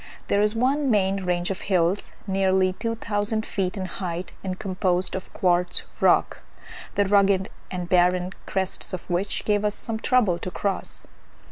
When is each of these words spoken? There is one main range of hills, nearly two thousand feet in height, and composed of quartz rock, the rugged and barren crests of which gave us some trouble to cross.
There 0.29 0.41
is 0.41 0.55
one 0.55 0.89
main 0.89 1.25
range 1.25 1.51
of 1.51 1.61
hills, 1.61 2.11
nearly 2.25 2.73
two 2.73 2.95
thousand 2.95 3.45
feet 3.45 3.77
in 3.77 3.85
height, 3.85 4.31
and 4.43 4.57
composed 4.57 5.13
of 5.13 5.31
quartz 5.31 5.83
rock, 6.01 6.39
the 6.95 7.05
rugged 7.05 7.49
and 7.69 7.87
barren 7.87 8.33
crests 8.47 8.93
of 8.93 9.07
which 9.11 9.45
gave 9.45 9.63
us 9.63 9.75
some 9.75 9.99
trouble 9.99 10.39
to 10.39 10.49
cross. 10.49 11.05